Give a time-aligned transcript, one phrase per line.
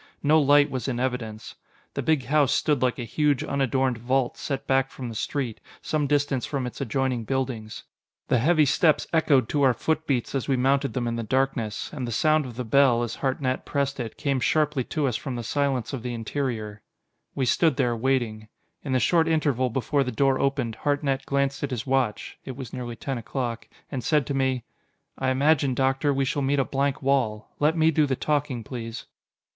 [0.23, 1.53] No light was in evidence.
[1.93, 6.07] The big house stood like a huge, unadorned vault set back from the street, some
[6.07, 7.83] distance from its adjoining buildings.
[8.27, 12.07] The heavy steps echoed to our footbeats as we mounted them in the darkness; and
[12.07, 15.43] the sound of the bell, as Hartnett pressed it came sharply to us from the
[15.43, 16.81] silence of the interior.
[17.35, 18.47] We stood there, waiting.
[18.83, 22.73] In the short interval before the door opened, Hartnett glanced at his watch (it was
[22.73, 24.63] nearly ten o'clock), and said to me:
[25.19, 27.51] "I imagine, Doctor, we shall meet a blank wall.
[27.59, 29.05] Let me do the talking, please."